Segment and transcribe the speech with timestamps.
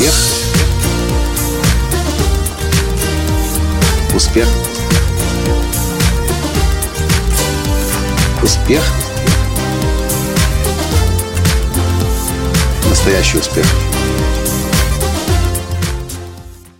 [0.00, 0.14] Успех.
[4.14, 4.48] Успех.
[8.42, 8.82] Успех.
[12.88, 13.66] Настоящий успех.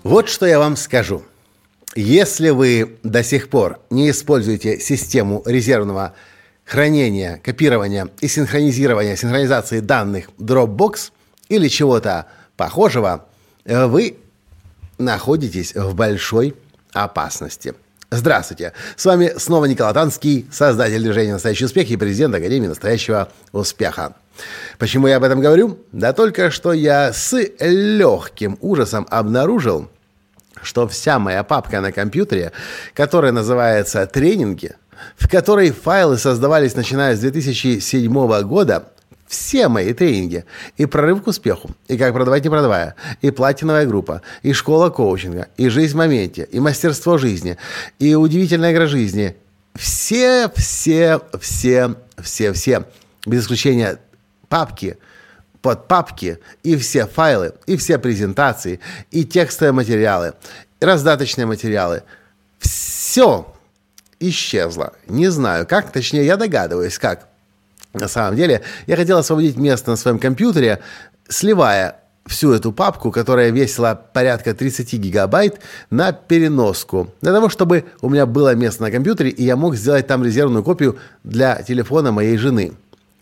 [0.03, 1.23] Вот что я вам скажу.
[1.95, 6.15] Если вы до сих пор не используете систему резервного
[6.65, 11.11] хранения, копирования и синхронизирования, синхронизации данных Dropbox
[11.51, 12.27] или чего-то
[12.61, 13.25] похожего,
[13.65, 14.19] вы
[14.99, 16.55] находитесь в большой
[16.93, 17.73] опасности.
[18.11, 18.75] Здравствуйте!
[18.97, 24.13] С вами снова Николай Танский, создатель движения «Настоящий успех» и президент Академии «Настоящего успеха».
[24.77, 25.79] Почему я об этом говорю?
[25.93, 29.89] Да только что я с легким ужасом обнаружил,
[30.61, 32.53] что вся моя папка на компьютере,
[32.93, 34.75] которая называется «Тренинги»,
[35.17, 38.85] в которой файлы создавались начиная с 2007 года,
[39.31, 40.45] все мои тренинги.
[40.77, 45.47] И прорыв к успеху, и как продавать не продавая, и платиновая группа, и школа коучинга,
[45.57, 47.57] и жизнь в моменте, и мастерство жизни,
[48.01, 49.37] и удивительная игра жизни.
[49.77, 52.85] Все, все, все, все, все,
[53.25, 54.01] без исключения
[54.49, 54.99] папки,
[55.63, 58.81] под папки, и все файлы, и все презентации,
[59.13, 60.35] и текстовые материалы,
[60.81, 62.03] и раздаточные материалы.
[62.59, 63.47] Все
[64.19, 64.95] исчезло.
[65.07, 67.30] Не знаю как, точнее я догадываюсь как.
[67.93, 70.81] На самом деле, я хотел освободить место на своем компьютере,
[71.29, 71.97] сливая
[72.27, 75.61] всю эту папку, которая весила порядка 30 гигабайт,
[75.91, 77.13] на переноску.
[77.21, 80.63] Для того, чтобы у меня было место на компьютере, и я мог сделать там резервную
[80.63, 82.73] копию для телефона моей жены.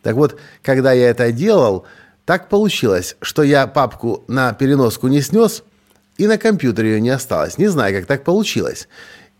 [0.02, 1.86] Так вот, когда я это делал,
[2.24, 5.62] так получилось, что я папку на переноску не снес,
[6.18, 7.56] и на компьютере ее не осталось.
[7.56, 8.88] Не знаю, как так получилось.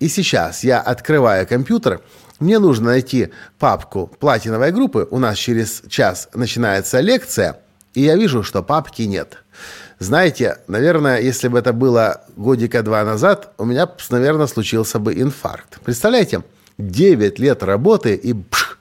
[0.01, 2.01] И сейчас я открываю компьютер,
[2.41, 5.09] мне нужно найти папку платиновой группы.
[5.11, 7.61] У нас через час начинается лекция,
[7.95, 9.39] и я вижу, что папки нет.
[9.99, 15.81] Знаете, наверное, если бы это было годика два назад, у меня, наверное, случился бы инфаркт.
[15.85, 16.45] Представляете,
[16.79, 18.79] 9 лет работы и пш,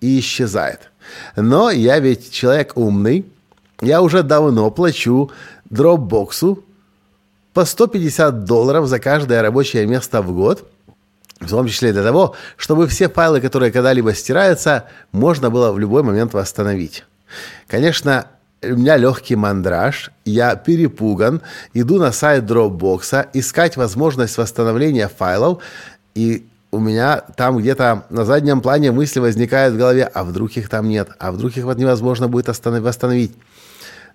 [0.00, 0.90] и исчезает.
[1.36, 3.24] Но я ведь человек умный.
[3.80, 5.30] Я уже давно плачу
[5.70, 6.64] дропбоксу
[7.52, 10.68] по 150 долларов за каждое рабочее место в год–
[11.40, 16.02] в том числе для того, чтобы все файлы, которые когда-либо стираются, можно было в любой
[16.02, 17.04] момент восстановить.
[17.66, 18.26] Конечно,
[18.62, 21.42] у меня легкий мандраж, я перепуган,
[21.74, 25.62] иду на сайт Dropbox, искать возможность восстановления файлов,
[26.14, 30.68] и у меня там где-то на заднем плане мысли возникают в голове, а вдруг их
[30.68, 33.32] там нет, а вдруг их вот невозможно будет восстановить.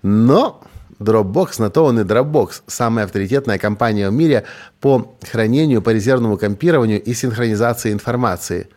[0.04, 0.62] Но
[1.00, 4.46] Dropbox, на то он и Dropbox, самая авторитетная компания в мире
[4.80, 8.70] по хранению, по резервному компированию и синхронизации информации.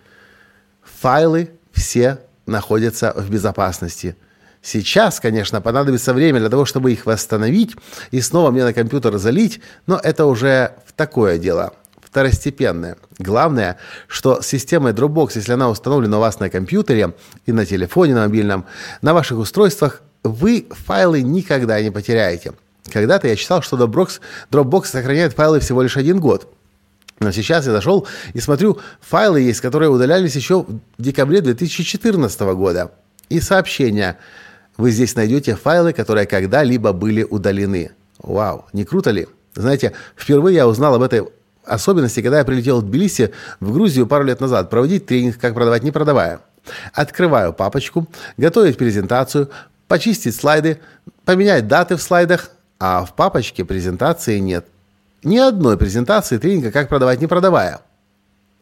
[1.00, 4.16] Файлы все находятся в безопасности.
[4.62, 7.76] Сейчас, конечно, понадобится время для того, чтобы их восстановить
[8.10, 12.96] и снова мне на компьютер залить, но это уже такое дело, второстепенное.
[13.18, 13.76] Главное,
[14.06, 17.12] что с системой Dropbox, если она установлена у вас на компьютере
[17.44, 18.64] и на телефоне, на мобильном,
[19.02, 22.54] на ваших устройствах, вы файлы никогда не потеряете.
[22.90, 24.20] Когда-то я читал, что Dropbox,
[24.50, 26.52] Dropbox сохраняет файлы всего лишь один год.
[27.20, 32.90] Но сейчас я зашел и смотрю, файлы есть, которые удалялись еще в декабре 2014 года.
[33.28, 34.18] И сообщение.
[34.76, 37.92] Вы здесь найдете файлы, которые когда-либо были удалены.
[38.18, 39.28] Вау, не круто ли?
[39.54, 41.22] Знаете, впервые я узнал об этой
[41.64, 45.84] особенности, когда я прилетел в Тбилиси, в Грузию пару лет назад, проводить тренинг «Как продавать,
[45.84, 46.40] не продавая».
[46.92, 49.50] Открываю папочку, готовить презентацию,
[49.88, 50.80] почистить слайды,
[51.24, 54.66] поменять даты в слайдах, а в папочке презентации нет.
[55.22, 57.80] Ни одной презентации тренинга «Как продавать, не продавая».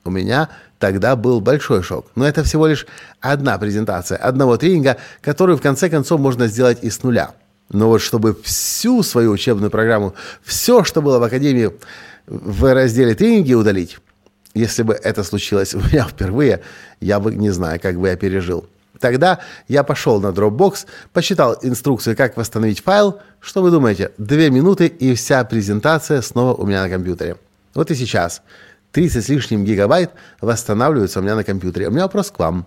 [0.04, 2.06] У меня тогда был большой шок.
[2.16, 2.86] Но это всего лишь
[3.20, 7.32] одна презентация одного тренинга, которую в конце концов можно сделать и с нуля.
[7.68, 11.70] Но вот чтобы всю свою учебную программу, все, что было в Академии
[12.26, 13.98] в разделе тренинги удалить,
[14.54, 16.62] если бы это случилось у меня впервые,
[17.00, 18.66] я бы не знаю, как бы я пережил.
[19.02, 23.18] Тогда я пошел на Dropbox, почитал инструкцию, как восстановить файл.
[23.40, 24.12] Что вы думаете?
[24.16, 27.36] Две минуты и вся презентация снова у меня на компьютере.
[27.74, 28.42] Вот и сейчас.
[28.92, 31.88] 30 с лишним гигабайт восстанавливаются у меня на компьютере.
[31.88, 32.64] У меня вопрос к вам.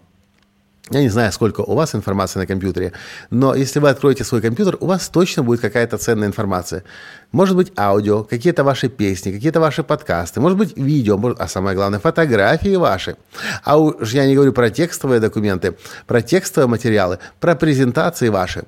[0.91, 2.91] Я не знаю, сколько у вас информации на компьютере,
[3.31, 6.83] но если вы откроете свой компьютер, у вас точно будет какая-то ценная информация.
[7.31, 11.75] Может быть, аудио, какие-то ваши песни, какие-то ваши подкасты, может быть, видео, может, а самое
[11.75, 13.15] главное, фотографии ваши.
[13.63, 18.65] А уж я не говорю про текстовые документы, про текстовые материалы, про презентации ваши.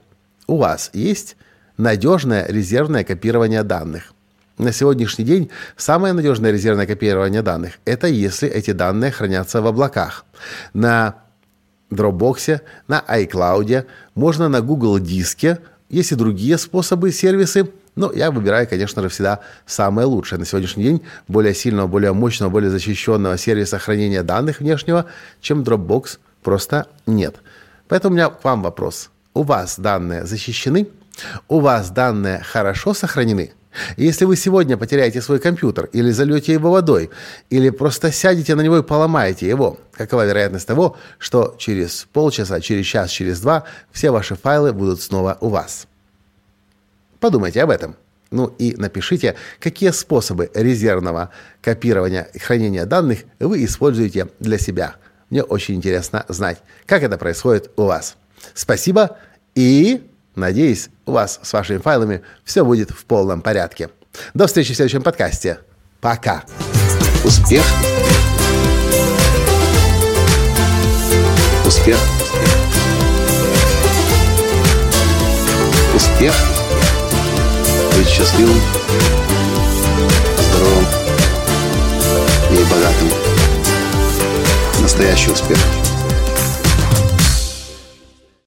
[0.47, 1.37] У вас есть
[1.77, 4.13] надежное резервное копирование данных.
[4.57, 10.25] На сегодняшний день самое надежное резервное копирование данных– это если эти данные хранятся в облаках.
[10.73, 11.26] На
[11.91, 13.85] Dropbox, на iCloud,
[14.15, 19.39] можно на Google Диске, есть и другие способы, сервисы, Но я выбираю, конечно же, всегда
[19.65, 20.37] самое лучшее.
[20.37, 25.05] На сегодняшний день более сильного, более мощного, более защищенного сервиса хранения данных внешнего,
[25.41, 27.37] чем Dropbox, просто нет.
[27.87, 29.09] Поэтому у меня к вам вопрос.
[29.33, 30.87] У вас данные защищены?
[31.47, 33.53] У вас данные хорошо сохранены?
[33.95, 37.09] Если вы сегодня потеряете свой компьютер, или зальете его водой,
[37.49, 42.85] или просто сядете на него и поломаете его, какова вероятность того, что через полчаса, через
[42.85, 45.87] час, через два все ваши файлы будут снова у вас?
[47.19, 47.95] Подумайте об этом.
[48.29, 51.31] Ну и напишите, какие способы резервного
[51.61, 54.95] копирования и хранения данных вы используете для себя.
[55.29, 58.17] Мне очень интересно знать, как это происходит у вас.
[58.53, 59.17] Спасибо
[59.55, 60.03] и
[60.37, 63.89] надеюсь, у вас с вашими файлами все будет в полном порядке.
[64.33, 65.59] До встречи в следующем подкасте.
[66.01, 66.43] Пока.
[67.23, 67.63] Успех.
[71.65, 71.97] Успех.
[75.93, 76.33] Успех.
[77.97, 78.61] Быть счастливым,
[80.39, 80.85] здоровым
[82.51, 83.09] и богатым.
[84.81, 85.57] Настоящий успех.